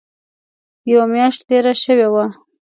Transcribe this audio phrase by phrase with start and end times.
[0.91, 2.25] یوه میاشت تېره شوې وه.